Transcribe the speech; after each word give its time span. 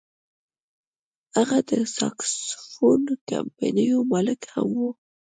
هغه 1.35 1.57
د 1.69 1.71
ساکسوفون 1.97 3.01
کمپنیو 3.29 3.97
مالک 4.11 4.41
هم 4.53 4.69
و. 4.79 4.83